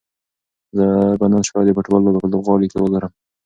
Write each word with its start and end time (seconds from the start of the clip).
زه 0.77 0.85
به 1.19 1.25
نن 1.31 1.41
شپه 1.47 1.61
د 1.65 1.69
فوټبال 1.75 2.01
لوبه 2.03 2.19
په 2.23 2.29
لوبغالي 2.33 2.67
کې 2.71 2.77
وګورم. 2.79 3.11